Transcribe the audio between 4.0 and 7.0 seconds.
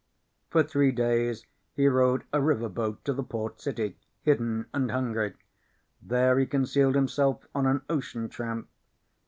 hidden and hungry. There he concealed